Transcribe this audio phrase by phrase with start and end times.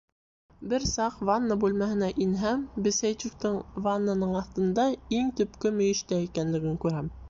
[0.69, 4.91] Бер саҡ ванна бүлмәһенә инһәм, Бесәйчуктың ваннаның аҫтында,
[5.23, 7.19] иң төпкө мөйөштә, икәнлеген күрәм.